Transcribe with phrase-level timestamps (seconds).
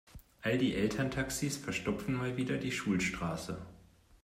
[0.41, 3.61] All die Elterntaxis verstopfen mal wieder die Schulstraße.